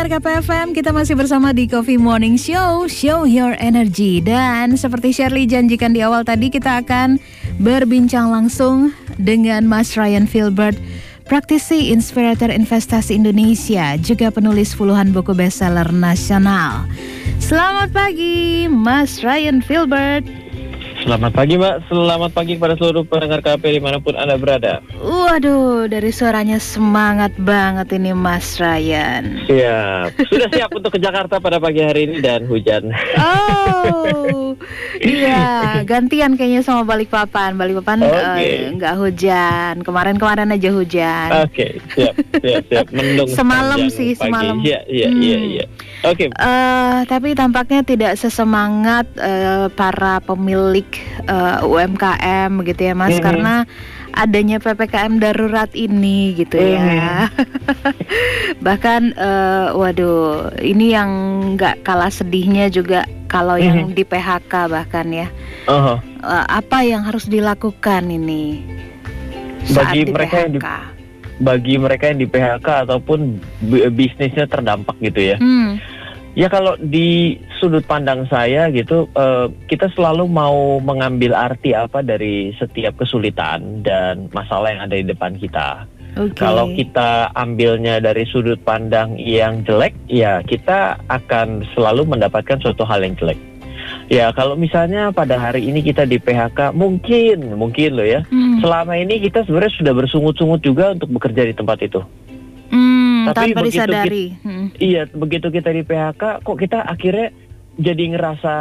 [0.00, 4.24] Pendengar KPFM, kita masih bersama di Coffee Morning Show, Show Your Energy.
[4.24, 7.20] Dan seperti Shirley janjikan di awal tadi, kita akan
[7.60, 10.80] berbincang langsung dengan Mas Ryan Filbert,
[11.28, 16.88] praktisi inspirator investasi Indonesia, juga penulis puluhan buku bestseller nasional.
[17.36, 20.39] Selamat pagi, Mas Ryan Filbert.
[21.00, 24.84] Selamat pagi Mbak, selamat pagi kepada seluruh pendengar KP di mana pun Anda berada.
[25.00, 29.48] Waduh, dari suaranya semangat banget ini Mas Ryan.
[29.48, 32.92] Siap, sudah siap untuk ke Jakarta pada pagi hari ini dan hujan.
[33.16, 34.52] Oh,
[35.00, 37.56] iya, gantian kayaknya sama Balikpapan.
[37.56, 38.68] Balikpapan okay.
[38.68, 41.28] uh, nggak hujan, kemarin-kemarin aja hujan.
[41.48, 42.14] Oke, okay, siap,
[42.44, 44.20] siap, siap, mendung Semalam sih, pagi.
[44.20, 44.56] semalam.
[44.60, 45.22] Iya, iya, hmm.
[45.24, 45.64] iya, iya
[46.00, 46.28] Oke.
[46.28, 46.28] Okay.
[46.36, 50.89] uh, eh, Tapi tampaknya tidak sesemangat uh, para pemilik
[51.28, 53.26] uh, eh, UMKM gitu ya Mas mm -hmm.
[53.26, 53.54] karena
[54.10, 56.90] adanya PPKM darurat ini gitu mm -hmm.
[56.98, 57.14] ya.
[58.66, 61.10] Bahkan uh, waduh, ini yang
[61.54, 63.68] nggak kalah sedihnya juga kalau mm -hmm.
[63.68, 65.28] yang di PHK bahkan ya.
[65.68, 65.98] Uh -huh.
[66.26, 68.64] uh, apa yang harus dilakukan ini
[69.68, 70.42] saat bagi di mereka PHK?
[70.42, 70.60] yang di
[71.40, 73.40] bagi mereka yang di PHK ataupun
[73.96, 75.36] bisnisnya terdampak gitu ya.
[75.40, 75.80] Hmm
[76.38, 82.54] Ya kalau di sudut pandang saya gitu, uh, kita selalu mau mengambil arti apa dari
[82.54, 85.90] setiap kesulitan dan masalah yang ada di depan kita.
[86.14, 86.42] Okay.
[86.42, 93.02] Kalau kita ambilnya dari sudut pandang yang jelek, ya kita akan selalu mendapatkan suatu hal
[93.02, 93.38] yang jelek.
[94.10, 98.62] Ya kalau misalnya pada hari ini kita di PHK, mungkin mungkin loh ya, hmm.
[98.62, 102.02] selama ini kita sebenarnya sudah bersungut-sungut juga untuk bekerja di tempat itu.
[102.70, 102.99] Hmm,
[103.32, 104.24] Tapi tanpa disadari.
[104.34, 104.66] Kita, hmm.
[104.78, 107.28] Iya, begitu kita di PHK, kok kita akhirnya
[107.80, 108.54] jadi ngerasa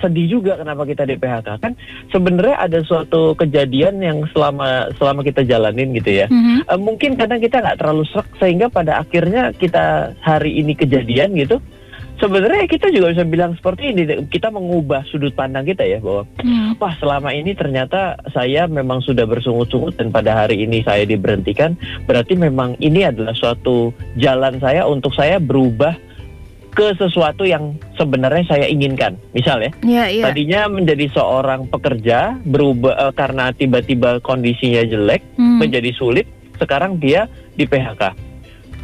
[0.00, 1.72] sedih juga kenapa kita di PHK kan
[2.12, 6.68] sebenarnya ada suatu kejadian yang selama selama kita jalanin gitu ya mm-hmm.
[6.68, 11.56] uh, mungkin kadang kita nggak terlalu serak sehingga pada akhirnya kita hari ini kejadian gitu
[12.20, 16.80] sebenarnya kita juga bisa bilang seperti ini kita mengubah sudut pandang kita ya bahwa hmm.
[16.80, 21.76] wah selama ini ternyata saya memang sudah bersungut-sungut dan pada hari ini saya diberhentikan
[22.08, 25.96] berarti memang ini adalah suatu jalan saya untuk saya berubah
[26.76, 29.16] ke sesuatu yang sebenarnya saya inginkan.
[29.32, 30.28] Misal ya, yeah, yeah.
[30.28, 35.56] tadinya menjadi seorang pekerja berubah uh, karena tiba-tiba kondisinya jelek hmm.
[35.56, 36.28] menjadi sulit,
[36.60, 38.26] sekarang dia di PHK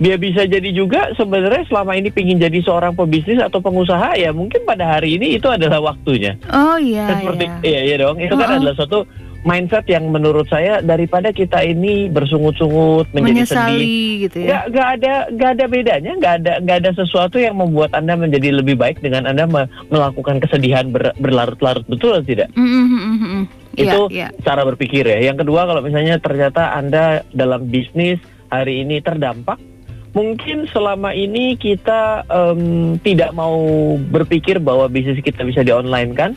[0.01, 4.65] dia bisa jadi juga sebenarnya selama ini pingin jadi seorang pebisnis atau pengusaha ya mungkin
[4.65, 6.39] pada hari ini itu adalah waktunya.
[6.49, 7.21] Oh iya.
[7.21, 8.17] Seperti iya iya, iya dong.
[8.17, 8.57] Itu oh, kan oh.
[8.59, 8.99] adalah suatu
[9.43, 14.49] mindset yang menurut saya daripada kita ini bersungut-sungut menjadi Menyesali, sedih gitu ya.
[14.49, 18.55] Gak, gak ada gak ada bedanya, gak ada gak ada sesuatu yang membuat anda menjadi
[18.55, 22.49] lebih baik dengan anda me melakukan kesedihan ber, berlarut-larut betul atau tidak?
[22.55, 23.43] Mm -hmm.
[23.75, 24.43] Itu yeah, yeah.
[24.47, 25.19] cara berpikir ya.
[25.19, 28.23] Yang kedua kalau misalnya ternyata anda dalam bisnis
[28.53, 29.72] hari ini terdampak
[30.13, 33.57] mungkin selama ini kita um, tidak mau
[33.97, 36.31] berpikir bahwa bisnis kita bisa di online kan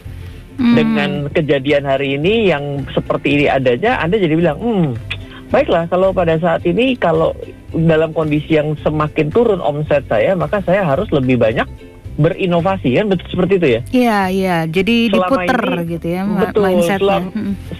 [0.55, 0.75] hmm.
[0.75, 4.87] dengan kejadian hari ini yang seperti ini adanya Anda jadi bilang hmm
[5.45, 7.31] baiklah kalau pada saat ini kalau
[7.71, 11.67] dalam kondisi yang semakin turun omset saya maka saya harus lebih banyak
[12.15, 13.81] berinovasi kan betul seperti itu ya?
[13.91, 16.99] Iya iya jadi selama diputer ini, gitu ya betul, mindsetnya.
[17.03, 17.29] Selama,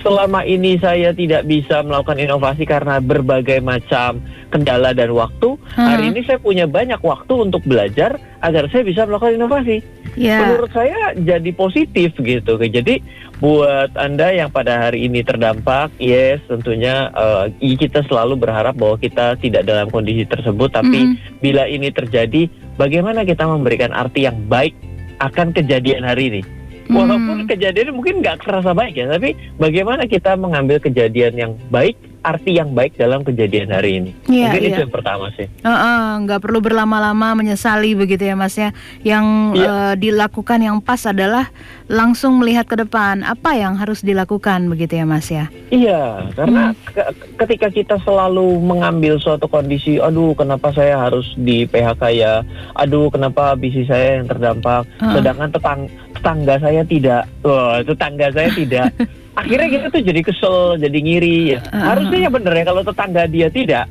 [0.03, 4.19] selama ini saya tidak bisa melakukan inovasi karena berbagai macam
[4.55, 5.59] kendala dan waktu.
[5.75, 5.88] Hmm.
[5.91, 9.83] Hari ini saya punya banyak waktu untuk belajar agar saya bisa melakukan inovasi.
[10.16, 10.47] Yeah.
[10.47, 12.55] Menurut saya jadi positif gitu.
[12.55, 13.03] Jadi
[13.43, 19.35] buat anda yang pada hari ini terdampak, yes tentunya uh, kita selalu berharap bahwa kita
[19.43, 20.72] tidak dalam kondisi tersebut.
[20.72, 21.39] Tapi mm -hmm.
[21.43, 22.47] bila ini terjadi
[22.79, 24.72] bagaimana kita memberikan arti yang baik
[25.19, 26.43] akan kejadian hari ini.
[26.85, 27.49] Walaupun hmm.
[27.49, 32.73] kejadian mungkin nggak terasa baik ya, tapi bagaimana kita mengambil kejadian yang baik arti yang
[32.73, 34.11] baik dalam kejadian hari ini.
[34.25, 34.71] Yeah, Mungkin yeah.
[34.73, 35.45] itu yang pertama sih.
[35.61, 38.73] Uh, uh, nggak perlu berlama-lama menyesali begitu ya Mas ya.
[39.05, 39.63] Yang yeah.
[39.66, 39.69] Iya.
[39.69, 41.53] uh, dilakukan yang pas adalah
[41.85, 45.45] langsung melihat ke depan apa yang harus dilakukan begitu ya Mas ya.
[45.69, 46.77] Iya, karena hmm.
[46.89, 47.03] ke
[47.45, 52.41] ketika kita selalu mengambil suatu kondisi, aduh kenapa saya harus di PHK ya,
[52.73, 55.13] aduh kenapa bisnis saya yang terdampak, uh.
[55.13, 55.81] sedangkan tetang
[56.17, 58.89] tetangga saya tidak, oh, tetangga saya tidak.
[59.35, 61.37] akhirnya kita tuh jadi kesel, jadi ngiri.
[61.55, 61.59] Ya.
[61.70, 63.85] Uh, Harusnya ya bener ya kalau tetangga dia tidak,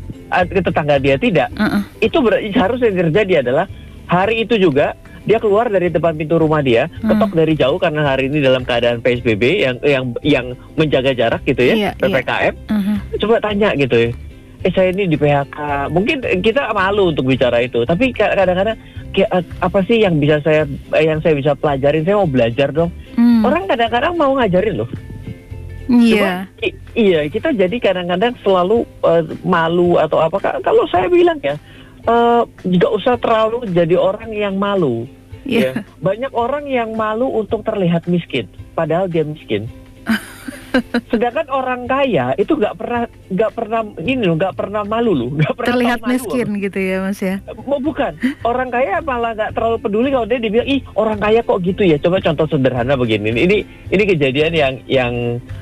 [0.51, 1.83] tetangga dia tidak, uh, uh.
[2.01, 3.67] itu ber, harusnya yang terjadi adalah
[4.09, 7.09] hari itu juga dia keluar dari depan pintu rumah dia, uh.
[7.13, 11.63] ketok dari jauh karena hari ini dalam keadaan PSBB yang yang yang menjaga jarak gitu
[11.63, 12.55] ya, yeah, ppkm.
[12.57, 12.73] Yeah.
[12.73, 12.97] Uh -huh.
[13.21, 14.11] Coba tanya gitu ya.
[14.65, 15.93] Eh saya ini di PHK.
[15.93, 18.81] Mungkin kita malu untuk bicara itu, tapi kadang-kadang
[19.61, 20.65] apa sih yang bisa saya
[20.97, 22.01] yang saya bisa pelajarin?
[22.01, 22.89] Saya mau belajar dong.
[23.13, 23.45] Hmm.
[23.45, 24.89] Orang kadang-kadang mau ngajarin loh.
[25.85, 26.49] Iya.
[26.61, 26.75] Yeah.
[26.97, 30.61] iya, kita jadi kadang-kadang selalu uh, malu atau apa.
[30.65, 31.61] Kalau saya bilang ya,
[32.09, 35.05] eh, nggak usah terlalu jadi orang yang malu.
[35.45, 35.77] Iya.
[35.77, 35.85] Ya.
[36.01, 39.69] Banyak orang yang malu untuk terlihat miskin, padahal dia miskin.
[41.07, 45.55] Sedangkan orang kaya itu nggak pernah nggak pernah ini loh nggak pernah malu loh nggak
[45.55, 47.37] pernah Terlihat malu miskin gitu ya Mas ya.
[47.65, 48.13] Oh, bukan
[48.43, 51.97] orang kaya malah nggak terlalu peduli kalau dia dibilang ih orang kaya kok gitu ya
[51.97, 55.13] coba contoh sederhana begini ini ini kejadian yang yang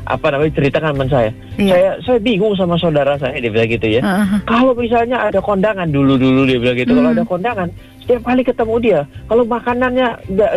[0.04, 1.68] apa namanya ceritakan teman saya Iya.
[1.68, 4.40] saya saya bingung sama saudara saya dia bilang gitu ya Heeh.
[4.42, 7.16] kalau misalnya ada kondangan dulu dulu dia bilang gitu kalau Hmm.
[7.16, 7.68] ada kondangan
[7.98, 10.08] setiap kali ketemu dia kalau makanannya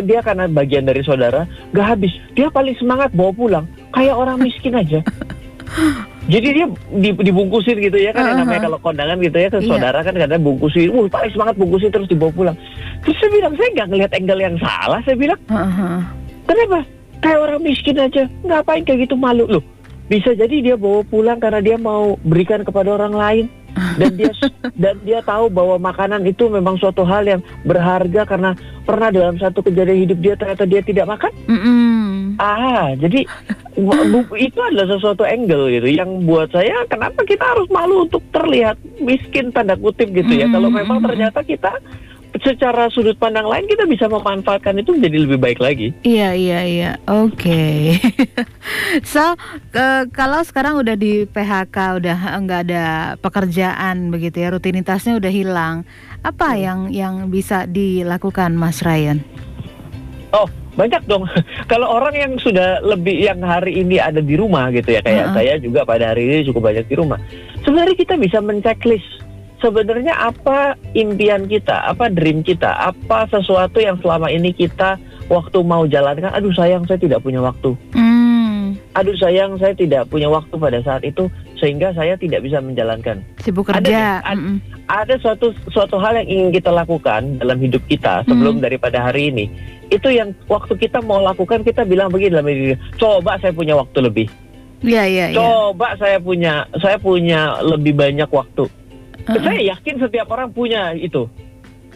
[0.02, 4.76] dia karena bagian dari saudara nggak habis dia paling semangat bawa pulang kayak orang miskin
[4.76, 5.00] aja
[6.26, 8.66] jadi dia di- dibungkusin gitu ya kan yang namanya Uh-huh.
[8.68, 9.70] kalau kondangan gitu ya ke Iya.
[9.70, 12.58] saudara kan kadang bungkusin, uh paling semangat bungkusin terus dibawa pulang.
[13.02, 16.00] Terus saya bilang saya nggak ngeliat angle yang salah, saya bilang Heeh.
[16.46, 16.80] kenapa?
[17.22, 19.64] Kayak orang miskin aja, ngapain kayak gitu malu loh?
[20.06, 23.46] Bisa jadi dia bawa pulang karena dia mau berikan kepada orang lain
[23.76, 24.32] dan dia
[24.76, 28.52] dan dia tahu bahwa makanan itu memang suatu hal yang berharga karena
[28.88, 31.32] pernah dalam satu kejadian hidup dia ternyata dia tidak makan.
[31.52, 32.40] Mm-mm.
[32.40, 33.24] Ah, jadi
[34.48, 39.52] itu adalah sesuatu angle gitu yang buat saya kenapa kita harus malu untuk terlihat miskin
[39.52, 40.48] tanda kutip gitu ya.
[40.48, 41.76] Kalau memang ternyata kita
[42.44, 45.88] secara sudut pandang lain kita bisa memanfaatkan itu menjadi lebih baik lagi.
[46.04, 46.92] Iya iya iya.
[47.08, 47.96] Oke.
[49.14, 49.24] so
[49.72, 52.86] ke- kalau sekarang udah di PHK udah nggak ada
[53.22, 55.76] pekerjaan begitu ya rutinitasnya udah hilang.
[56.26, 59.22] Apa yang yang bisa dilakukan Mas Ryan?
[60.36, 61.24] Oh, banyak dong.
[61.72, 65.36] Kalau orang yang sudah lebih yang hari ini ada di rumah gitu ya kayak Heeh.
[65.36, 67.20] saya juga pada hari ini cukup banyak di rumah.
[67.64, 69.04] Sebenarnya kita bisa menceklis
[69.66, 75.90] sebenarnya apa impian kita, apa dream kita, apa sesuatu yang selama ini kita waktu mau
[75.90, 77.74] jalankan, aduh sayang saya tidak punya waktu.
[77.98, 81.26] Hmm, Aduh sayang saya tidak punya waktu pada saat itu
[81.58, 83.26] sehingga saya tidak bisa menjalankan.
[83.42, 83.90] sibuk Ada kerja.
[83.90, 84.58] nih, ad- Mm-mm.
[84.86, 89.46] Ada suatu suatu hal yang ingin kita lakukan dalam hidup kita sebelum daripada hari ini.
[89.90, 93.98] Itu yang waktu kita mau lakukan kita bilang begini dalam diri, coba saya punya waktu
[94.00, 94.28] lebih.
[94.86, 95.38] Iya iya iya.
[95.38, 98.70] Coba saya punya saya punya lebih banyak waktu.
[99.26, 99.42] Heeh.
[99.42, 101.26] Saya yakin setiap orang punya itu.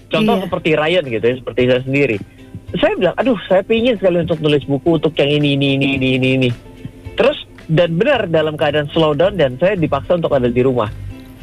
[0.10, 0.44] Contoh Iya.
[0.46, 2.18] seperti Ryan gitu ya, seperti saya sendiri.
[2.72, 6.10] Saya bilang, aduh saya pingin sekali untuk nulis buku untuk yang ini, ini, ini, ini,
[6.16, 6.50] ini, ini.
[7.14, 10.90] Terus, dan benar dalam keadaan slow down dan saya dipaksa untuk ada di rumah.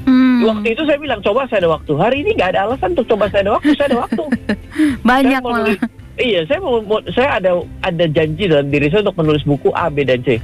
[0.03, 1.93] Hmm, Waktu itu saya bilang, coba saya ada waktu.
[1.93, 4.23] Hari ini nggak ada alasan untuk coba saya ada waktu, saya ada waktu.
[5.11, 5.79] banyak saya mau malah.
[6.17, 7.51] iya, saya mau, mau- saya ada
[7.81, 10.39] ada janji dalam diri saya untuk menulis buku A, B, dan C.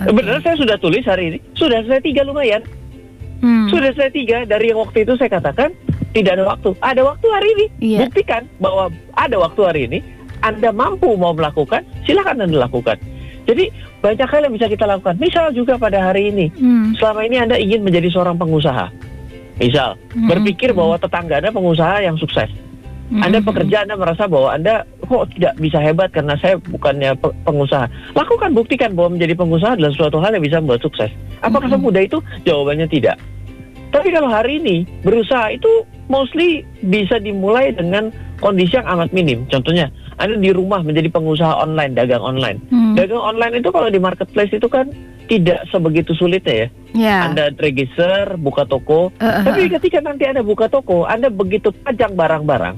[0.00, 0.14] Oke.
[0.14, 2.62] Benar saya sudah tulis hari ini, sudah saya tiga lumayan.
[3.40, 5.72] Hmm, Sudah saya tiga dari yang waktu itu saya katakan
[6.12, 6.76] tidak ada waktu.
[6.84, 7.66] Ada waktu hari ini.
[7.80, 7.98] Iya.
[8.06, 9.98] Buktikan bahwa ada waktu hari ini.
[10.40, 12.96] Anda mampu mau melakukan, silakan Anda lakukan.
[13.44, 13.68] Jadi
[14.00, 15.20] banyak hal yang bisa kita lakukan.
[15.20, 18.88] Misal juga pada hari ini, hmm, selama ini Anda ingin menjadi seorang pengusaha.
[19.60, 22.48] Misal, hmm, berpikir hmm, bahwa tetangga Anda pengusaha yang sukses.
[23.12, 27.12] hmm, Anda hmm, pekerja, Anda merasa bahwa Anda kok tidak bisa hebat karena saya bukannya
[27.20, 27.84] pe- pengusaha.
[28.16, 31.12] Lakukan, buktikan bahwa menjadi pengusaha adalah suatu hal yang bisa membuat sukses.
[31.40, 31.74] Apakah Mhm.
[31.76, 32.18] semudah itu?
[32.42, 33.16] Jawabannya tidak.
[33.90, 35.66] Tapi kalau hari ini berusaha itu
[36.06, 38.08] mostly bisa dimulai dengan
[38.38, 39.42] kondisi yang amat minim.
[39.50, 42.60] Contohnya, Anda di rumah menjadi pengusaha online, dagang online.
[42.68, 42.94] hmm.
[42.94, 44.86] Dagang online itu kalau di marketplace itu kan
[45.26, 46.68] tidak sebegitu sulitnya ya.
[46.92, 47.16] Ya.
[47.24, 52.14] Anda register, buka toko, Eh, eh, tapi ketika nanti Anda buka toko, Anda begitu pajang
[52.14, 52.76] barang-barang,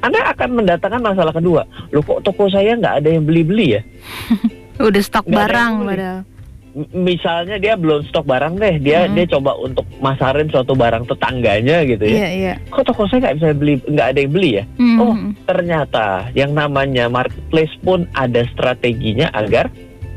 [0.00, 1.64] Anda akan mendatangkan masalah kedua.
[1.90, 3.82] Loh kok toko saya nggak ada yang beli-beli ya?
[4.88, 6.18] udah stok ada barang padahal.
[6.90, 9.14] Misalnya dia belum stok barang deh, dia Hmm.
[9.14, 12.18] dia coba untuk masarin suatu barang tetangganya gitu ya.
[12.18, 12.54] Iya iya.
[12.66, 14.64] Kok toko saya nggak bisa beli, nggak ada yang beli ya?
[14.74, 15.14] Hmm, Oh,
[15.46, 19.70] ternyata yang namanya marketplace pun ada strateginya agar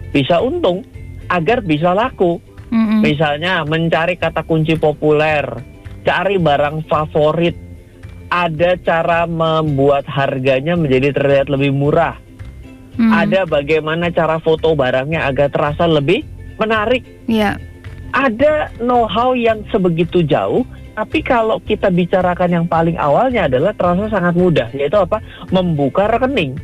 [0.10, 0.82] bisa untung,
[1.30, 2.42] agar bisa laku.
[2.74, 3.06] Hmm.
[3.06, 5.46] Misalnya mencari kata kunci populer,
[6.02, 7.54] cari barang favorit,
[8.34, 12.18] ada cara membuat harganya menjadi terlihat lebih murah.
[12.98, 13.14] Hmm.
[13.14, 16.26] Ada bagaimana cara foto barangnya agar terasa lebih
[16.58, 17.06] menarik.
[17.30, 17.58] Iya.
[18.14, 20.64] Ada know-how yang sebegitu jauh,
[20.98, 25.22] tapi kalau kita bicarakan yang paling awalnya adalah terasa sangat mudah, yaitu apa?
[25.54, 26.58] Membuka rekening,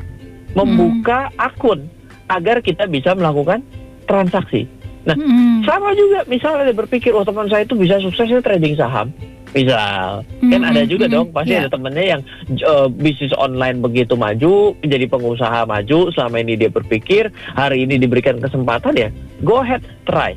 [0.57, 1.85] membuka akun
[2.31, 3.61] agar kita bisa melakukan
[4.09, 4.65] transaksi.
[5.03, 5.59] Nah, Hmm.
[5.67, 9.11] sama juga misalnya berpikir oh teman saya itu bisa suksesnya trading saham
[9.53, 11.13] misal kan Hmm, ada hmm, juga hmm.
[11.13, 11.59] dong pasti Iya.
[11.59, 17.23] ada temennya yang eh, bisnis online begitu maju menjadi pengusaha maju selama ini dia berpikir
[17.53, 20.33] hari ini diberikan kesempatan ya go ahead try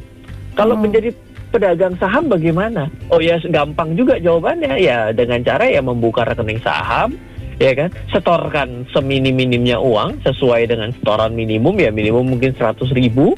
[0.52, 0.80] kalau Oh.
[0.80, 1.12] menjadi
[1.48, 7.16] pedagang saham bagaimana oh ya gampang juga jawabannya ya dengan cara ya membuka rekening saham
[7.56, 13.32] ya kan setorkan seminim-minimnya uang sesuai dengan setoran minimum ya minimum mungkin 100 ribu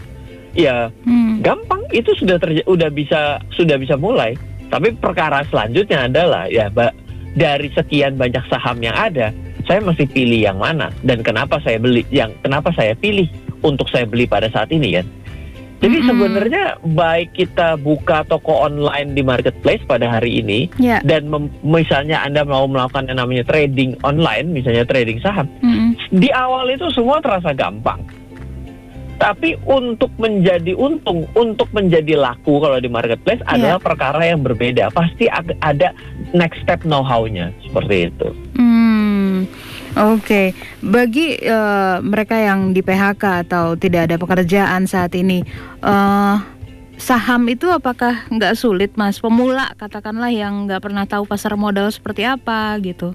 [0.53, 1.39] ya Hmm.
[1.39, 3.21] gampang itu sudah terja- udah bisa
[3.53, 4.35] sudah bisa mulai
[4.69, 6.69] tapi perkara selanjutnya adalah ya
[7.37, 9.33] dari sekian banyak saham yang ada,
[9.69, 13.29] saya mesti pilih yang mana dan kenapa saya beli yang kenapa saya pilih
[13.61, 15.07] untuk saya beli pada saat ini kan.
[15.79, 16.11] Jadi Mm-mm.
[16.11, 20.99] sebenarnya baik kita buka toko online di marketplace pada hari ini Ya.
[21.07, 21.31] dan
[21.63, 25.95] misalnya Anda mau melakukan yang namanya trading online, misalnya trading saham, Mm-mm.
[26.11, 28.03] di awal itu semua terasa gampang.
[29.19, 34.95] Tapi untuk menjadi untung, untuk menjadi laku kalau di marketplace adalah perkara yang berbeda.
[34.95, 35.27] Pasti
[35.59, 35.91] ada
[36.31, 38.29] next step know-how-nya seperti itu.
[38.55, 39.51] Hmm,
[39.99, 40.55] oke.
[40.87, 45.43] Bagi eh, mereka yang di PHK atau tidak ada pekerjaan saat ini,
[45.83, 46.37] eh,
[46.99, 49.23] saham itu apakah nggak sulit, Mas?
[49.23, 53.15] Pemula, katakanlah yang nggak pernah tahu pasar modal seperti apa gitu.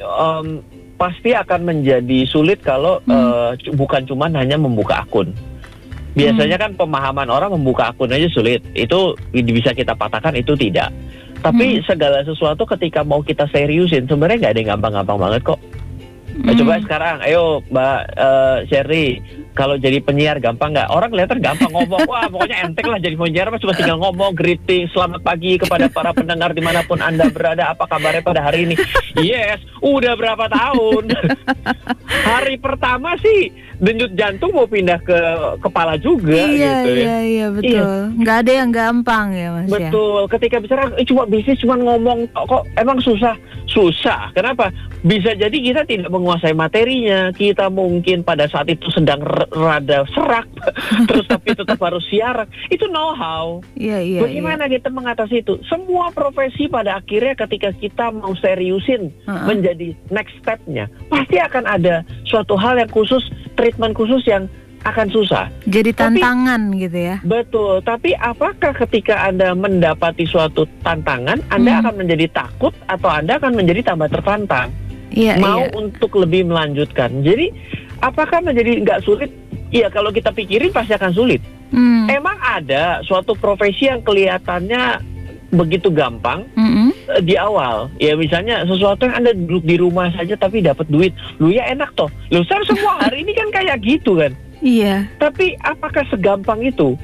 [0.00, 0.60] Em,
[0.94, 5.34] pasti akan menjadi sulit kalau eh, cu- bukan cuma hanya membuka akun.
[6.14, 8.62] Biasanya kan pemahaman orang membuka akun aja sulit.
[8.72, 10.94] Itu bisa kita patahkan itu tidak.
[11.42, 15.60] Tapi segala sesuatu ketika mau kita seriusin sebenarnya nggak ada yang gampang-gampang banget kok.
[16.34, 16.58] Nah, Hmm.
[16.62, 19.06] coba sekarang, ayo Mbak eh, Sherry,
[19.54, 20.90] kalau jadi penyiar gampang nggak?
[20.90, 24.90] Orang kelihatan gampang ngomong, wah pokoknya enteng lah jadi penyiar, mah cuma tinggal ngomong, greeting,
[24.90, 28.74] selamat pagi kepada para pendengar di mana pun anda berada, apa kabarnya pada hari ini?
[29.22, 31.14] Yes, udah berapa tahun?
[32.34, 35.18] hari pertama sih denyut jantung mau pindah ke
[35.58, 37.02] kepala juga Iya, gitu ya.
[37.02, 37.90] iya, iya, betul.
[38.20, 39.90] Nggak ada yang gampang ya, Mas ya.
[39.90, 40.20] Betul.
[40.30, 43.34] Ketika bicara eh, cuma bisnis cuma ngomong kok, emang susah.
[43.64, 44.28] Susah.
[44.32, 44.68] Kenapa?
[45.00, 47.32] Bisa jadi kita tidak menguasai materinya.
[47.32, 50.44] Kita mungkin pada saat itu sedang rada serak,
[51.08, 52.44] terus tapi tetap harus siaran.
[52.68, 53.64] Itu know-how.
[53.74, 54.20] Iya, iya, iya.
[54.20, 55.56] Bagaimana kita mengatasi itu?
[55.64, 59.44] Semua profesi pada akhirnya ketika kita mau seriusin Heeh.
[59.48, 63.24] menjadi next step-nya, pasti akan ada suatu hal yang khusus,
[63.54, 64.46] treatment khusus yang
[64.84, 65.48] akan susah.
[65.64, 67.16] Jadi Tapi- tantangan gitu ya.
[67.24, 71.80] Betul, tapi apakah ketika Anda mendapati suatu tantangan, Anda Hmm.
[71.80, 74.68] akan menjadi takut atau Anda akan menjadi tambah tertantang,
[75.08, 75.72] Iya, mau iya.
[75.72, 77.24] untuk lebih melanjutkan?
[77.24, 77.48] Jadi,
[78.04, 79.32] apakah menjadi nggak sulit?
[79.72, 81.40] Iya, kalau kita pikirin pasti akan sulit.
[81.72, 82.06] Hmm.
[82.06, 85.00] Emang ada suatu profesi yang kelihatannya
[85.54, 86.90] begitu gampang Mm-mm.
[87.10, 87.88] eh, di awal.
[87.96, 91.10] Ya misalnya sesuatu yang Anda duduk di rumah saja tapi dapat duit.
[91.38, 92.10] Lu ya enak toh.
[92.28, 94.34] Lu saya semua hari ini kan kayak gitu kan.
[94.58, 95.06] Iya.
[95.16, 96.96] Tapi apakah segampang itu?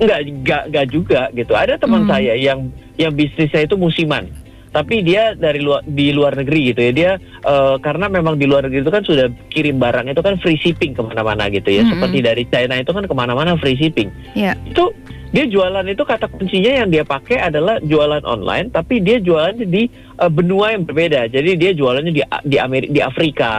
[0.00, 1.52] Enggak, enggak, enggak juga gitu.
[1.52, 2.10] Ada teman Hmm.
[2.10, 4.28] saya yang yang bisnisnya itu musiman.
[4.70, 6.92] Tapi dia dari luar di luar negeri gitu ya.
[6.94, 7.10] Dia
[7.42, 10.94] eh, karena memang di luar negeri itu kan sudah kirim barang itu kan free shipping
[10.94, 11.82] ke mana-mana gitu ya.
[11.82, 11.98] Mm-mm.
[11.98, 14.08] Seperti dari China itu kan ke mana-mana free shipping.
[14.32, 14.54] Iya.
[14.64, 14.94] Itu
[15.30, 19.86] dia jualan itu kata kuncinya yang dia pakai adalah jualan online, tapi dia jualannya di
[20.18, 21.30] eh, benua yang berbeda.
[21.30, 23.52] Jadi dia jualannya di di Amerika, di Afrika.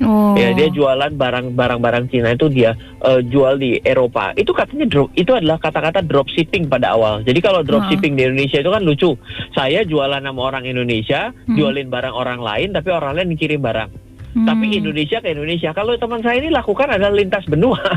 [0.00, 0.32] Oh.
[0.40, 2.72] Ya, dia jualan barang barang-barang Cina itu dia
[3.04, 4.32] eh, jual di Eropa.
[4.40, 7.20] Itu katanya drop itu adalah kata-kata dropshipping pada awal.
[7.20, 9.12] Jadi kalau dropshipping di Indonesia itu kan lucu.
[9.52, 11.56] Saya jualan sama orang Indonesia, Hmm.
[11.56, 13.90] jualin barang orang lain tapi orang lain kirim barang.
[14.36, 14.44] Hmm.
[14.44, 15.72] Tapi Indonesia ke Indonesia.
[15.72, 17.80] Kalau teman saya ini lakukan adalah lintas benua.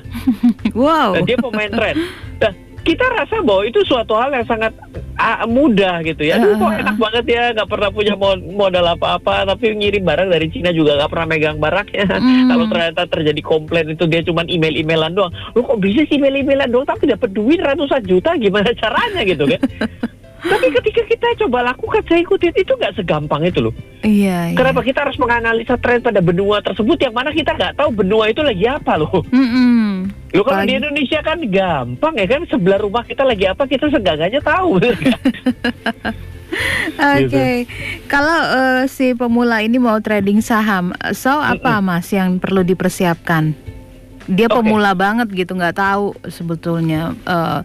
[0.72, 1.20] Wow.
[1.20, 1.96] Nah, dia pemain tren.
[2.40, 4.74] Nah, kita rasa bahwa itu suatu hal yang sangat
[5.22, 6.42] ah, mudah gitu ya.
[6.42, 10.48] Aduh, kok enak banget ya, nggak pernah punya mo- modal apa-apa, tapi ngirim barang dari
[10.50, 12.08] Cina juga nggak pernah megang barangnya.
[12.10, 12.48] Hmm.
[12.52, 15.34] Kalau ternyata terjadi komplain itu dia cuma email-emailan doang.
[15.54, 19.62] Lu kok bisa sih email-emailan doang tapi dapat duit ratusan juta gimana caranya gitu kan?
[20.42, 23.74] tapi ketika kita coba lakukan, saya ikutin itu nggak segampang itu loh.
[24.02, 24.58] Iya, iya.
[24.58, 28.42] Kenapa kita harus menganalisa tren pada benua tersebut yang mana kita nggak tahu benua itu
[28.42, 29.22] lagi apa loh?
[29.30, 30.10] Mm-mm.
[30.34, 34.42] Lu kalau di Indonesia kan gampang ya kan sebelah rumah kita lagi apa kita segagannya
[34.42, 34.82] tahu.
[37.00, 37.66] Oke,
[38.12, 43.56] kalau eh, si pemula ini mau trading saham, so apa mas yang perlu dipersiapkan?
[44.30, 44.62] Dia Oke.
[44.62, 47.60] pemula banget gitu, nggak tahu sebetulnya eh,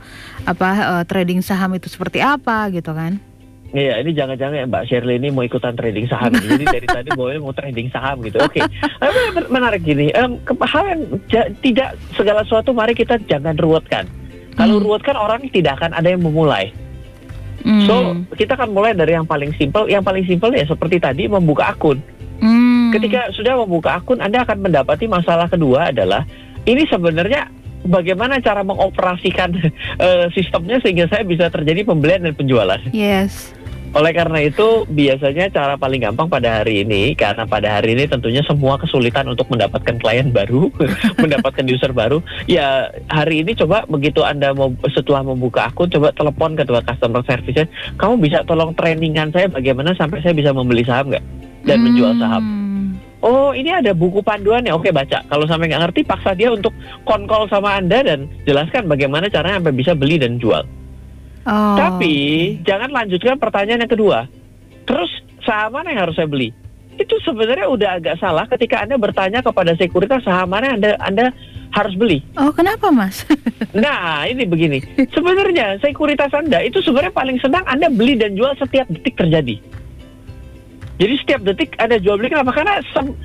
[0.45, 0.69] apa
[1.01, 3.21] eh, trading saham itu seperti apa gitu kan?
[3.77, 6.33] Iya, ini jangan-jangan ya Mbak Shirley ini mau ikutan trading saham.
[6.33, 8.39] Jadi dari tadi bawahnya mau trading saham gitu.
[8.41, 8.63] Oke,
[9.35, 10.15] men- menarik gini.
[10.65, 11.01] Hal yang
[11.61, 14.07] tidak segala sesuatu mari kita jangan ruwetkan.
[14.57, 14.87] Kalau Hmm.
[14.87, 16.73] ruwetkan orang tidak akan ada yang memulai.
[17.67, 17.85] Hmm.
[17.85, 17.95] So
[18.33, 19.91] kita akan mulai dari yang paling simpel.
[19.91, 22.01] Yang paling simpel ya seperti tadi membuka akun.
[22.41, 22.95] Hmm.
[22.95, 26.25] Ketika sudah membuka akun, Anda akan mendapati masalah kedua adalah
[26.67, 27.49] ini sebenarnya
[27.87, 29.55] bagaimana cara mengoperasikan
[30.07, 32.81] eh, sistemnya sehingga saya bisa terjadi pembelian dan penjualan.
[32.91, 33.55] yes,
[33.97, 38.45] Oleh karena itu, biasanya cara paling gampang pada hari ini, karena pada hari ini tentunya
[38.45, 40.69] semua kesulitan untuk mendapatkan klien baru,
[41.23, 42.21] mendapatkan user baru.
[42.45, 47.65] Ya, hari ini coba begitu Anda mau setelah membuka akun, coba telepon ke customer service
[47.97, 51.25] kamu bisa tolong trainingan saya bagaimana sampai saya bisa membeli saham nggak
[51.65, 52.45] dan menjual saham.
[53.25, 54.77] Oh, ini ada buku panduannya.
[54.77, 55.25] Oke, baca.
[55.25, 56.71] Kalau sampai nggak ngerti, paksa dia untuk
[57.09, 60.63] konkol sama Anda dan jelaskan bagaimana caranya sampai bisa beli dan jual.
[61.47, 62.15] Oh, Tapi
[62.67, 64.19] jangan lanjutkan pertanyaan yang kedua.
[64.85, 65.11] Terus
[65.47, 66.51] saham mana yang harus saya beli?
[66.97, 71.31] Itu sebenarnya udah agak salah ketika Anda bertanya kepada sekuritas saham mana Anda Anda
[71.77, 72.25] harus beli.
[72.41, 73.25] Oh, kenapa, Mas?
[73.77, 74.81] Nah, ini begini.
[75.13, 79.61] Sebenarnya sekuritas Anda itu sebenarnya paling senang Anda beli dan jual setiap detik terjadi.
[80.97, 82.57] Jadi setiap detik Anda jual beli kenapa?
[82.57, 83.17] Karena sem-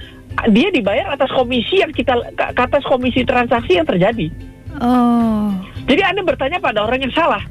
[0.52, 4.32] dia dibayar atas komisi yang kita atas komisi transaksi yang terjadi.
[4.80, 5.52] oh.
[5.88, 7.44] Jadi Anda bertanya pada orang yang salah.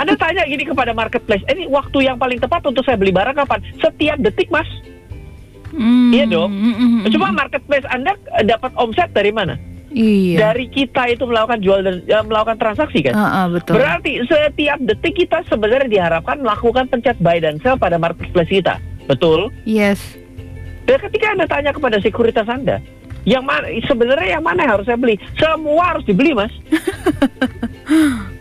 [0.00, 3.60] Anda tanya gini kepada marketplace, ini waktu yang paling tepat untuk saya beli barang kapan?
[3.78, 4.66] Setiap detik, Mas.
[5.72, 6.52] Hmm, Iya dong.
[6.52, 7.36] mm, mm, mm, Cuma mm.
[7.36, 9.56] marketplace Anda eh, dapat omset dari mana?
[9.92, 10.52] Iya.
[10.52, 13.12] Dari kita itu melakukan jual dan eh, melakukan transaksi kan?
[13.16, 13.76] Ah, ah, betul.
[13.76, 18.80] Berarti setiap detik kita sebenarnya diharapkan melakukan pencet buy dan sell pada marketplace kita.
[19.12, 19.52] Betul?
[19.68, 20.00] Yes.
[20.88, 22.80] Dan ketika Anda tanya kepada sekuritas Anda,
[23.28, 25.20] yang mana sebenarnya yang mana yang harus saya beli?
[25.36, 26.50] Semua harus dibeli, Mas.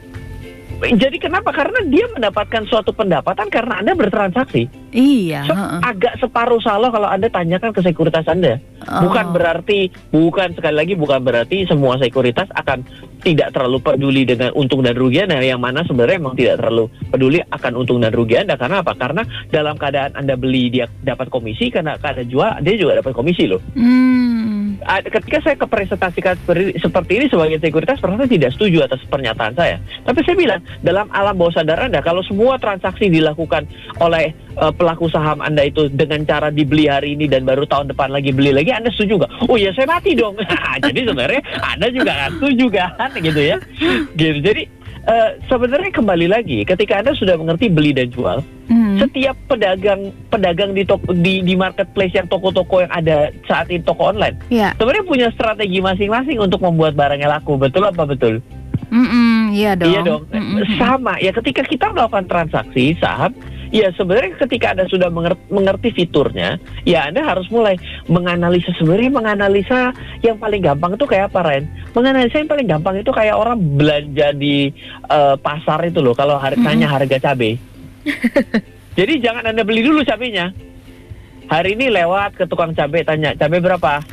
[0.82, 1.54] Jadi kenapa?
[1.54, 4.82] Karena dia mendapatkan suatu pendapatan karena Anda bertransaksi.
[4.92, 5.48] Iya.
[5.48, 5.80] Ah.
[5.88, 8.60] agak separuh salah kalau Anda tanyakan ke sekuritas Anda.
[8.82, 9.34] Bukan Oh.
[9.38, 12.84] berarti, bukan sekali lagi bukan berarti semua sekuritas akan
[13.24, 15.40] tidak terlalu peduli dengan untung dan rugi Anda.
[15.40, 18.60] Yang mana sebenarnya memang tidak terlalu peduli akan untung dan rugi Anda.
[18.60, 18.94] Karena apa?
[19.00, 23.48] Karena dalam keadaan Anda beli dia dapat komisi, karena keadaan jual dia juga dapat komisi
[23.48, 23.64] loh.
[23.78, 24.50] Hmm.
[24.82, 26.36] Ketika saya kepresentasikan
[26.82, 29.78] seperti, ini sebagai sekuritas, ternyata tidak setuju atas pernyataan saya.
[30.04, 33.70] Tapi saya bilang dalam alam bawah sadar Anda, kalau semua transaksi dilakukan
[34.02, 38.10] oleh eh, pelaku saham Anda itu dengan cara dibeli hari ini dan baru tahun depan
[38.10, 39.32] lagi beli lagi, Anda setuju nggak?
[39.48, 40.34] Oh ya saya mati dong.
[40.86, 43.58] Jadi sebenarnya Anda juga nggak setuju kan, gitu ya?
[44.18, 44.38] Gitu.
[44.42, 48.39] Jadi eh, sebenarnya kembali lagi, ketika Anda sudah mengerti beli dan jual,
[48.72, 48.96] Hmm.
[48.98, 50.00] setiap pedagang
[50.31, 54.72] pedagang di toko, di, di marketplace yang toko-toko yang ada saat ini toko online Ya.
[54.79, 58.39] sebenarnya punya strategi masing-masing untuk membuat barangnya laku betul apa betul
[58.88, 59.91] Mm-mm, iya dong.
[59.91, 60.63] iya dong Mm-mm.
[60.80, 63.36] sama ya ketika kita melakukan transaksi saham
[63.71, 67.79] ya sebenarnya ketika anda sudah mengerti, mengerti fiturnya ya anda harus mulai
[68.12, 68.75] menganalisa.
[68.75, 71.63] Sebenarnya menganalisa yang paling gampang itu kayak apa Ren?
[71.95, 74.69] Menganalisa yang paling gampang itu kayak orang belanja di
[75.07, 76.67] eh, pasar itu loh kalau har- Mm-mm.
[76.67, 77.55] tanya harga cabai.
[78.99, 80.51] Jadi jangan anda beli dulu cabenya
[81.47, 84.03] hari ini lewat ke tukang cabai tanya cabai berapa?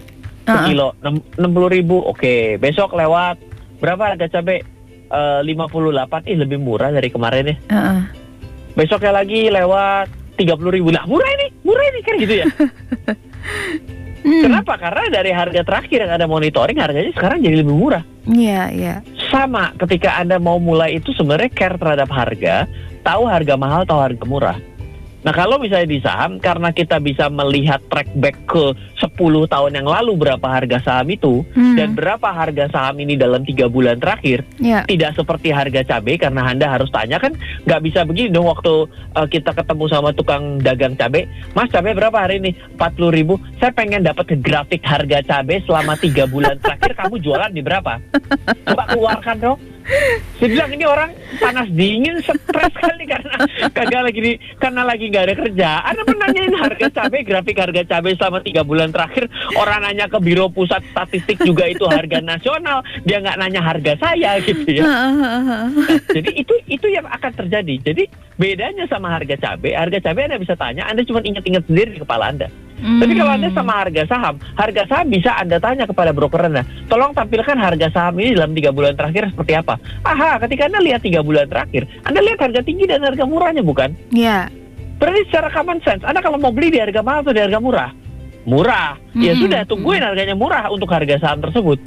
[0.48, 2.00] Sekilo enam puluh ribu.
[2.06, 3.36] Oke besok lewat.
[3.82, 4.62] Berapa harga cabai?
[5.44, 6.24] Lima puluh delapan.
[6.24, 7.56] Ih lebih murah dari kemarin ya.
[7.68, 8.00] Ah, ah.
[8.78, 10.94] Besoknya lagi lewat tiga puluh ribu.
[10.94, 11.46] Lah murah ini.
[11.66, 12.46] Murah ini kan gitu ya?
[14.18, 14.44] Hmm.
[14.44, 14.76] kenapa?
[14.76, 18.02] Karena dari harga terakhir yang ada monitoring harganya sekarang jadi lebih murah.
[18.28, 18.94] Iya, iya.
[19.32, 22.68] sama ketika anda mau mulai itu sebenarnya care terhadap harga
[23.04, 24.58] tahu harga mahal tahu harga murah
[25.18, 29.86] Nah kalau misalnya di saham karena kita bisa melihat track back ke 10 tahun yang
[29.86, 31.74] lalu berapa harga saham itu Hmm.
[31.74, 34.82] dan berapa harga saham ini dalam tiga bulan terakhir Ya.
[34.84, 39.26] tidak seperti harga cabai karena anda harus tanya kan nggak bisa begini dong waktu uh,
[39.26, 44.02] kita ketemu sama tukang dagang cabai mas cabai berapa hari ini 40 ribu saya pengen
[44.02, 47.98] dapat grafik harga cabai selama tiga bulan terakhir kamu jualan di berapa
[48.66, 49.58] coba keluarkan dong
[50.38, 53.36] saya bilang ini orang panas dingin stres kali karena
[53.72, 55.68] kagak lagi di, karena lagi nggak ada kerja.
[55.82, 59.26] Anda menanyain harga cabai, grafik harga cabai selama tiga bulan terakhir.
[59.56, 62.84] Orang nanya ke Biro Pusat Statistik juga itu harga nasional.
[63.08, 64.84] Dia nggak nanya harga saya gitu ya.
[64.84, 65.66] Ah, ah, ah, ah.
[66.12, 67.74] Jadi itu itu yang akan terjadi.
[67.80, 68.04] Jadi
[68.36, 72.30] bedanya sama harga cabai, harga cabai Anda bisa tanya, Anda cuma ingat-ingat sendiri di kepala
[72.30, 72.48] Anda.
[72.78, 73.58] Tapi kalau Anda Hmm.
[73.58, 78.14] sama harga saham, harga saham bisa Anda tanya kepada broker Anda, tolong tampilkan harga saham
[78.22, 79.74] ini dalam tiga bulan terakhir seperti apa.
[80.06, 83.98] Aha, ketika Anda lihat tiga bulan terakhir, Anda lihat harga tinggi dan harga murahnya bukan?
[84.14, 84.46] Ya.
[84.98, 87.90] Berarti secara common sense, Anda kalau mau beli di harga mahal atau di harga murah?
[88.46, 88.94] Murah.
[89.18, 89.42] Ya Mm-mm.
[89.42, 91.78] sudah, tungguin harganya murah untuk harga saham tersebut.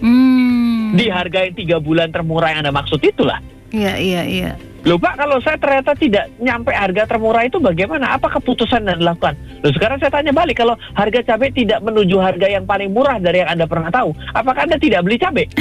[0.00, 0.96] Hmm.
[0.96, 3.38] Di harga yang tiga bulan termurah yang Anda maksud itulah.
[3.72, 4.52] Iya, iya, iya.
[4.82, 8.18] Loh Pak, kalau saya ternyata tidak nyampe harga termurah itu bagaimana?
[8.18, 9.38] Apa keputusan yang dilakukan?
[9.62, 13.46] Loh sekarang saya tanya balik, kalau harga cabai tidak menuju harga yang paling murah dari
[13.46, 15.46] yang Anda pernah tahu, apakah Anda tidak beli cabai?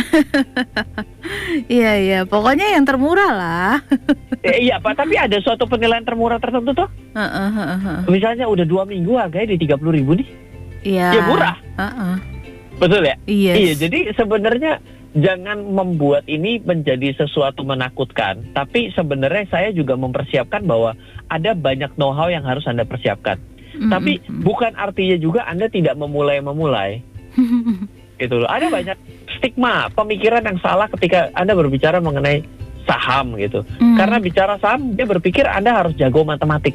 [1.71, 2.19] Iya, iya.
[2.27, 3.73] Pokoknya yang termurah lah.
[4.47, 6.89] eh, iya Pak, tapi ada suatu penilaian termurah tertentu tuh.
[8.11, 10.27] Misalnya udah dua minggu harganya di 30 ribu nih.
[10.83, 11.07] Iya.
[11.15, 11.55] Ya, murah.
[11.79, 12.15] Ah, ah.
[12.81, 13.15] Betul ya?
[13.29, 13.55] Yes.
[13.55, 14.81] Iya, jadi sebenarnya
[15.17, 18.55] jangan membuat ini menjadi sesuatu menakutkan.
[18.55, 20.95] Tapi sebenarnya saya juga mempersiapkan bahwa
[21.27, 23.39] ada banyak know-how yang harus Anda persiapkan.
[23.75, 24.41] Mm, Tapi mm, mm.
[24.43, 27.03] bukan artinya juga Anda tidak memulai-memulai.
[28.21, 28.49] gitu loh.
[28.49, 28.97] Ada banyak
[29.39, 32.45] stigma pemikiran yang salah ketika Anda berbicara mengenai
[32.85, 33.65] saham gitu.
[33.81, 33.97] Hmm.
[33.97, 36.73] Karena bicara saham dia berpikir Anda harus jago matematik.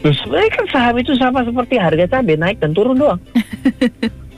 [0.00, 3.20] Loh, sebenarnya kan saham itu sama seperti harga cabai naik dan turun doang.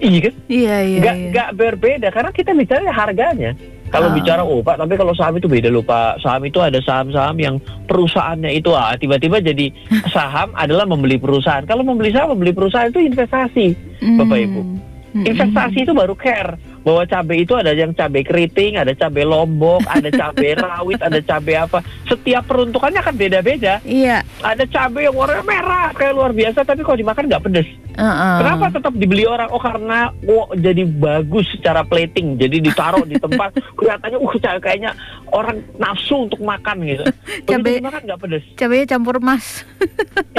[0.00, 0.34] iya kan?
[0.48, 1.28] Iya, iya, Nggak, iya.
[1.32, 3.52] nggak berbeda karena kita bicara harganya.
[3.88, 4.14] Kalau Oh.
[4.14, 6.20] bicara oh Pak, tapi kalau saham itu beda loh Pak.
[6.20, 7.56] Saham itu ada saham-saham yang
[7.88, 9.72] perusahaannya itu ah tiba-tiba jadi
[10.14, 11.64] saham adalah membeli perusahaan.
[11.64, 13.72] Kalau membeli saham membeli perusahaan itu investasi.
[14.20, 14.60] Bapak, Ibu.
[15.08, 15.24] Hmm.
[15.24, 20.08] Investasi itu baru care bahwa cabai itu ada yang cabai keriting, ada cabai lombok, ada
[20.08, 21.84] cabai rawit, ada cabai apa.
[22.08, 23.84] Setiap peruntukannya akan beda-beda.
[23.84, 24.24] Iya.
[24.40, 27.68] Ada cabai yang warnanya merah kayak luar biasa, tapi kalau dimakan nggak pedes.
[27.92, 28.36] Heeh.
[28.40, 29.52] Kenapa tetap dibeli orang?
[29.52, 34.32] Oh karena oh, jadi bagus secara plating, jadi ditaruh di tempat kelihatannya, uh
[34.64, 34.96] kayaknya
[35.28, 37.04] orang nafsu untuk makan gitu.
[37.04, 38.44] Begitu Cabai- dimakan nggak pedes.
[38.56, 39.68] Cabainya campur emas.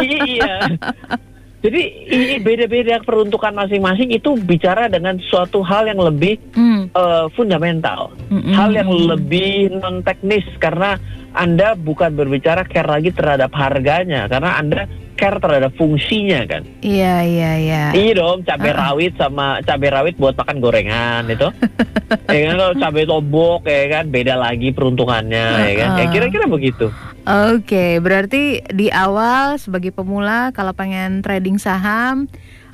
[0.02, 0.66] iya.
[1.60, 6.88] Jadi ini beda-beda peruntukan masing-masing itu bicara dengan suatu hal yang lebih Hmm.
[6.88, 8.56] eh, fundamental, Mm-mm.
[8.56, 10.96] hal yang lebih non teknis karena
[11.36, 16.64] anda bukan berbicara care lagi terhadap harganya, karena anda care terhadap fungsinya kan.
[16.80, 17.84] Iya iya iya.
[17.92, 18.80] Iya dong, cabai Uh-uh.
[18.80, 21.52] rawit sama cabai rawit buat makan gorengan itu.
[22.34, 25.90] ya kan kalau cabai lombok ya kan beda lagi peruntukannya ya kan.
[26.00, 26.14] Ya Uh-uh.
[26.16, 26.88] kira-kira begitu.
[27.30, 32.26] Oke, berarti di awal sebagai pemula kalau pengen trading saham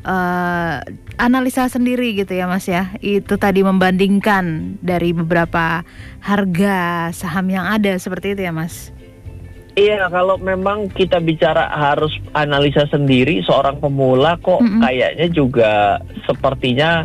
[0.07, 0.75] eh,
[1.19, 2.95] analisa sendiri gitu ya Mas ya.
[3.03, 5.83] Itu tadi membandingkan dari beberapa
[6.23, 8.95] harga saham yang ada seperti itu ya Mas.
[9.75, 14.79] Iya, kalau memang kita bicara harus analisa sendiri seorang pemula kok Mm-mm.
[14.79, 17.03] kayaknya juga sepertinya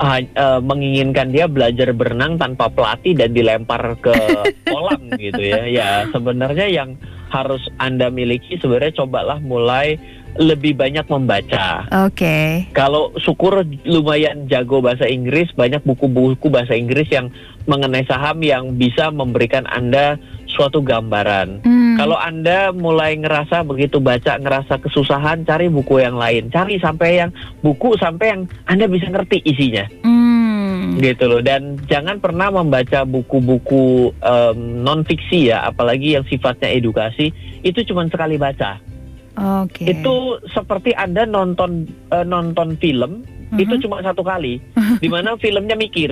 [0.00, 4.14] eh, menginginkan dia belajar berenang tanpa pelatih dan dilempar ke
[4.72, 5.62] kolam gitu ya.
[5.68, 6.96] Ya, sebenarnya yang
[7.30, 10.00] harus Anda miliki sebenarnya cobalah mulai
[10.38, 11.86] lebih banyak membaca.
[12.06, 12.70] Oke.
[12.70, 17.34] Kalau syukur lumayan jago bahasa Inggris, banyak buku-buku bahasa Inggris yang
[17.66, 20.18] mengenai saham yang bisa memberikan Anda
[20.50, 21.62] suatu gambaran.
[21.62, 21.96] Hmm.
[21.96, 26.50] Kalau Anda mulai ngerasa begitu baca ngerasa kesusahan, cari buku yang lain.
[26.50, 27.30] Cari sampai yang
[27.62, 29.86] buku sampai yang Anda bisa ngerti isinya.
[30.02, 30.98] Hmm.
[30.98, 31.40] Gitu loh.
[31.40, 34.10] Dan jangan pernah membaca buku-buku
[34.84, 37.30] non fiksi ya, apalagi yang sifatnya edukasi,
[37.62, 38.82] itu cuma sekali baca.
[39.40, 39.88] Oke.
[39.88, 43.60] Itu seperti Anda nonton eh, nonton film Mhm.
[43.60, 44.62] itu cuma satu kali,
[45.02, 46.10] di mana filmnya mikir.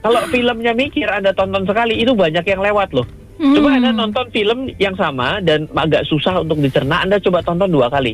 [0.00, 3.04] Kalau filmnya mikir Anda tonton sekali itu banyak yang lewat loh.
[3.40, 4.00] Coba Anda Hmm.
[4.04, 8.12] nonton film yang sama dan agak susah untuk dicerna, Anda coba tonton dua kali.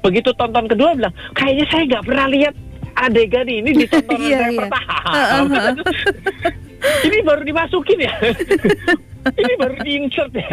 [0.00, 2.54] Begitu tonton kedua bilang, kayaknya saya nggak pernah lihat
[2.94, 4.58] adegan ini di tontonan Iya, saya iya.
[4.60, 5.58] pertama.
[7.08, 8.14] ini baru dimasukin ya.
[9.34, 10.48] Ini baru di-insert ya.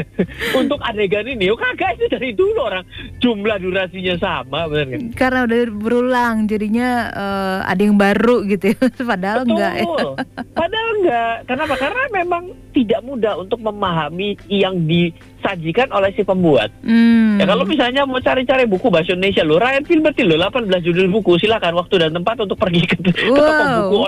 [0.57, 2.85] Untuk adegan ini, oh kagak itu dari dulu orang
[3.21, 5.01] jumlah durasinya sama, benar kan?
[5.13, 8.77] Karena udah berulang, jadinya eh, ada yang baru gitu ya.
[9.13, 9.85] Padahal enggak ya.
[9.85, 10.11] Betul.
[10.59, 11.35] Padahal enggak.
[11.45, 11.73] Kenapa?
[11.77, 16.73] Karena memang tidak mudah untuk memahami yang disajikan oleh si pembuat.
[16.81, 17.37] Hmm.
[17.37, 21.37] Ya kalau misalnya mau cari-cari buku bahasa Indonesia lo, Ryan Filbert lo 18 judul buku,
[21.37, 23.77] silakan waktu dan tempat untuk pergi ke, ke toko Wow.
[23.85, 24.01] buku.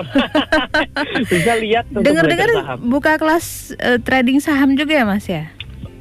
[1.30, 5.44] Bisa lihat Dengar-dengar buka kelas eh, trading saham juga ya Mas ya?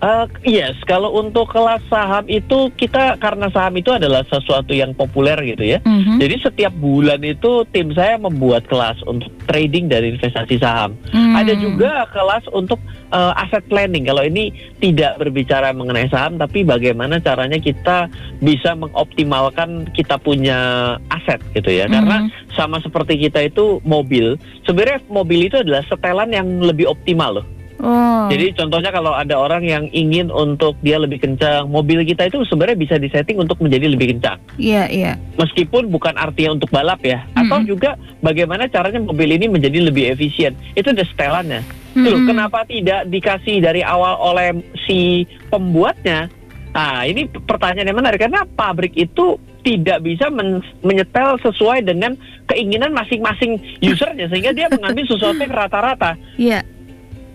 [0.05, 0.27] Eh,
[0.59, 5.63] yes, kalau untuk kelas saham itu kita karena saham itu adalah sesuatu yang populer gitu
[5.63, 5.79] ya.
[5.87, 6.19] Mhm.
[6.19, 10.99] Jadi setiap bulan itu tim saya membuat kelas untuk trading dan investasi saham.
[11.15, 11.33] Hmm.
[11.39, 12.77] Ada juga kelas untuk
[13.15, 14.03] uh, asset planning.
[14.05, 14.51] Kalau ini
[14.83, 18.11] tidak berbicara mengenai saham, tapi bagaimana caranya kita
[18.43, 20.59] bisa mengoptimalkan kita punya
[21.07, 21.87] aset gitu ya.
[21.87, 22.53] Karena Mhm.
[22.53, 24.35] sama seperti kita itu mobil,
[24.67, 27.47] sebenarnya mobil itu adalah setelan yang lebih optimal loh.
[27.75, 28.31] Oh.
[28.31, 32.79] Jadi contohnya kalau ada orang yang ingin untuk dia lebih kencang, mobil kita itu sebenarnya
[32.79, 34.39] bisa disetting untuk menjadi lebih kencang.
[34.55, 35.13] Iya iya.
[35.35, 37.67] Meskipun bukan artinya untuk balap ya, atau Mm-mm.
[37.67, 40.55] juga bagaimana caranya mobil ini menjadi lebih efisien.
[40.71, 41.61] Itu ada setelannya.
[41.99, 42.27] Loh, Mm-mm.
[42.31, 44.55] kenapa tidak dikasih dari awal oleh
[44.87, 46.31] si pembuatnya?
[46.75, 52.13] Nah, ini pertanyaan yang menarik karena pabrik itu tidak bisa men- menyetel sesuai dengan
[52.45, 56.61] keinginan masing-masing usernya sehingga dia mengambil sesuatu yang rata-rata Iya.
[56.61, 56.74] gitu.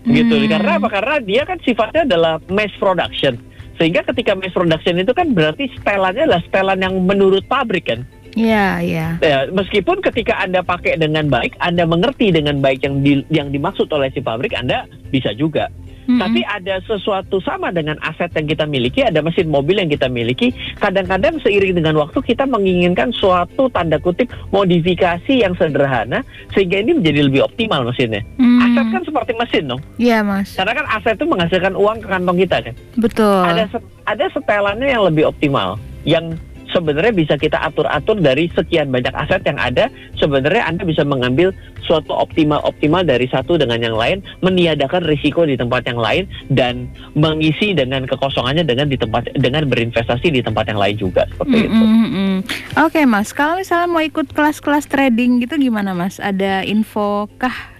[0.01, 0.49] Hmm.
[0.49, 0.89] Karena apa?
[0.89, 3.37] Karena dia kan sifatnya adalah mass production.
[3.77, 8.05] Sehingga ketika mass production itu kan berarti setelannya adalah setelan yang menurut pabrik kan.
[8.39, 9.07] Iya iya.
[9.19, 13.91] Ya, meskipun ketika Anda pakai dengan baik, Anda mengerti dengan baik yang di- yang dimaksud
[13.91, 15.67] oleh si pabrik, Anda bisa juga.
[16.07, 16.21] Mm-mm.
[16.21, 20.53] Tapi ada sesuatu sama dengan aset yang kita miliki, ada mesin mobil yang kita miliki.
[20.81, 26.25] Kadang-kadang seiring dengan waktu kita menginginkan suatu tanda kutip modifikasi yang sederhana
[26.57, 28.25] sehingga ini menjadi lebih optimal mesinnya.
[28.41, 28.65] Hmm.
[28.65, 29.83] Aset kan seperti mesin dong.
[30.01, 30.57] Iya Mas.
[30.57, 32.75] Karena kan aset itu menghasilkan uang ke kantong kita kan.
[32.97, 33.43] Betul.
[33.45, 33.65] Ada
[34.09, 35.77] ada setelannya yang lebih optimal
[36.09, 36.33] yang
[36.71, 39.87] sebenarnya bisa kita atur-atur dari sekian banyak aset yang ada.
[40.17, 41.51] Sebenarnya Anda bisa mengambil
[41.83, 47.75] suatu optimal-optimal dari satu dengan yang lain, meniadakan risiko di tempat yang lain dan mengisi
[47.75, 51.85] dengan kekosongannya dengan di tempat dengan berinvestasi di tempat yang lain juga seperti Mm, itu.
[51.85, 52.39] mm, mm, mm.
[52.87, 56.23] Oke Mas, kalau misalnya mau ikut kelas-kelas trading gitu gimana Mas?
[56.23, 57.80] Ada info kah?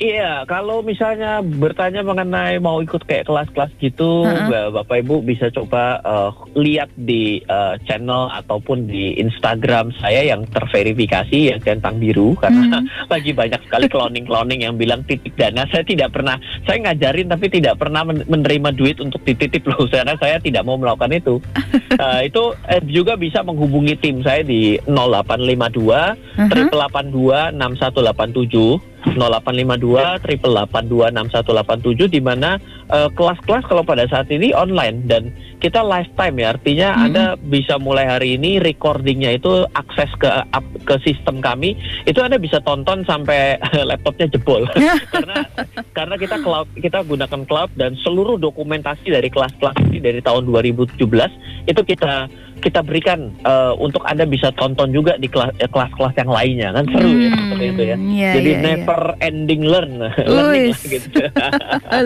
[0.00, 4.74] Iya, kalau misalnya bertanya mengenai mau ikut kayak kelas-kelas gitu, uh-uh.
[4.74, 11.54] Bapak Ibu bisa coba uh, lihat di uh, channel ataupun di Instagram saya yang terverifikasi
[11.54, 12.86] ya centang biru karena hmm.
[13.12, 15.66] lagi banyak sekali cloning-cloning yang bilang titik dana.
[15.70, 20.42] Saya tidak pernah, saya ngajarin tapi tidak pernah menerima duit untuk dititip loh karena saya
[20.42, 21.34] tidak mau melakukan itu.
[21.98, 26.70] uh, itu eh, juga bisa menghubungi tim saya di 0852 uh-huh.
[26.70, 32.60] 882 6187 0852 triple 6187 di mana
[32.90, 37.02] uh, kelas-kelas kalau pada saat ini online dan kita lifetime ya artinya hmm.
[37.08, 40.28] Anda bisa mulai hari ini recordingnya itu akses ke
[40.84, 41.76] ke sistem kami
[42.08, 43.60] itu Anda bisa tonton sampai
[43.90, 44.64] laptopnya jebol
[45.14, 45.36] karena
[45.92, 50.96] karena kita cloud kita gunakan cloud dan seluruh dokumentasi dari kelas-kelas ini dari tahun 2017
[51.68, 52.26] itu kita
[52.60, 57.08] kita berikan uh, untuk anda bisa tonton juga di eh, kelas-kelas yang lainnya kan seru
[57.08, 57.96] ya, hmm, ya seperti itu ya.
[57.96, 59.26] Iya, Jadi iya, never iya.
[59.26, 59.92] ending learn,
[60.36, 61.20] learning lah, gitu.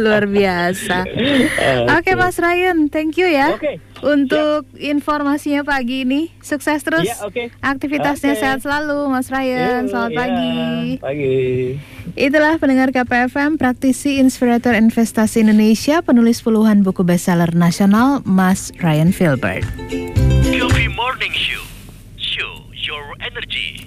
[0.01, 0.97] Luar biasa.
[1.05, 3.59] uh, Oke okay, Mas Ryan, thank you ya.
[3.59, 3.83] Okay.
[4.05, 4.93] Untuk yeah.
[4.95, 7.09] informasinya pagi ini, sukses terus.
[7.09, 7.47] Yeah, okay.
[7.65, 8.43] Aktivitasnya okay.
[8.43, 9.89] sehat selalu, Mas Ryan.
[9.89, 10.57] Selamat yeah, pagi.
[11.01, 11.39] Pagi.
[12.15, 19.65] Itulah pendengar KPFM, praktisi inspirator investasi Indonesia, penulis puluhan buku bestseller nasional, Mas Ryan Filbert.
[20.85, 21.63] Good morning Show.
[22.19, 23.87] Show your energy.